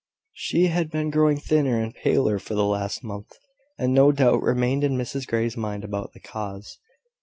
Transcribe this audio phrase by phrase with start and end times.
[0.33, 3.37] She had been growing thinner and paler for the last month,
[3.77, 6.79] and no doubt remained in Mrs Grey's mind about the cause.